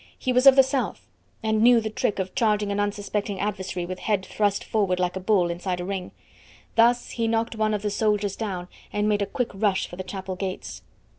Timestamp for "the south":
0.55-1.05